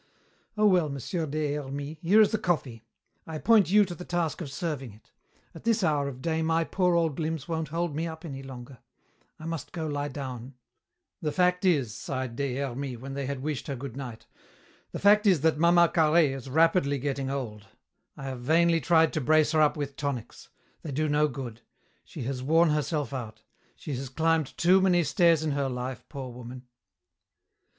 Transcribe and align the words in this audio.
Oh, 0.57 0.65
well, 0.65 0.89
Monsieur 0.89 1.27
des 1.27 1.53
Hermies, 1.53 1.95
here 2.01 2.21
is 2.21 2.31
the 2.31 2.39
coffee. 2.39 2.83
I 3.27 3.35
appoint 3.35 3.69
you 3.69 3.85
to 3.85 3.93
the 3.93 4.03
task 4.03 4.41
of 4.41 4.49
serving 4.51 4.93
it. 4.93 5.11
At 5.53 5.63
this 5.63 5.83
hour 5.83 6.07
of 6.07 6.23
day 6.23 6.41
my 6.41 6.63
poor 6.63 6.95
old 6.95 7.19
limbs 7.19 7.47
won't 7.47 7.67
hold 7.67 7.95
me 7.95 8.07
up 8.07 8.25
any 8.25 8.41
longer. 8.41 8.79
I 9.39 9.45
must 9.45 9.71
go 9.71 9.85
lie 9.85 10.07
down." 10.07 10.55
"The 11.21 11.31
fact 11.31 11.65
is," 11.65 11.93
sighed 11.93 12.35
Des 12.35 12.55
Hermies, 12.55 12.97
when 12.97 13.13
they 13.13 13.27
had 13.27 13.43
wished 13.43 13.67
her 13.67 13.75
good 13.75 13.95
night, 13.95 14.25
"the 14.91 14.97
fact 14.97 15.27
is 15.27 15.41
that 15.41 15.59
mama 15.59 15.87
Carhaix 15.87 16.35
is 16.35 16.49
rapidly 16.49 16.97
getting 16.97 17.29
old. 17.29 17.67
I 18.17 18.23
have 18.23 18.41
vainly 18.41 18.81
tried 18.81 19.13
to 19.13 19.21
brace 19.21 19.51
her 19.51 19.61
up 19.61 19.77
with 19.77 19.97
tonics. 19.97 20.49
They 20.81 20.91
do 20.91 21.09
no 21.09 21.27
good. 21.27 21.61
She 22.03 22.23
has 22.23 22.41
worn 22.41 22.71
herself 22.71 23.13
out. 23.13 23.43
She 23.75 23.93
has 23.93 24.09
climbed 24.09 24.57
too 24.57 24.81
many 24.81 25.03
stairs 25.03 25.43
in 25.43 25.51
her 25.51 25.69
life, 25.69 26.03
poor 26.09 26.31
woman!" 26.33 26.63